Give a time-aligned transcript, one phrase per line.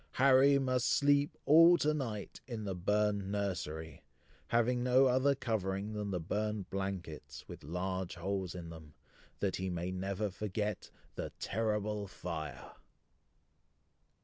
[0.13, 4.03] Harry must sleep all to night in the burned nursery,
[4.47, 8.95] having no other covering than the burned blankets, with large holes in them,
[9.41, 12.77] that he may never forget "THE TERRIBLE FIRE!"